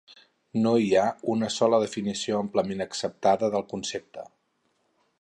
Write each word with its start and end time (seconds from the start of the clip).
No 0.61 0.71
hi 0.83 0.87
ha 1.01 1.03
una 1.33 1.51
sola 1.57 1.81
definició 1.85 2.41
amplament 2.47 2.83
acceptada 2.89 3.55
del 3.57 3.71
concepte. 3.75 4.29